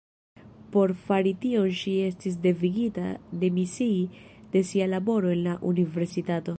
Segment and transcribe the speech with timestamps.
[0.75, 3.05] Por fari tion ŝi estis devigita
[3.45, 4.27] demisii
[4.57, 6.49] de sia laboro en la universitato.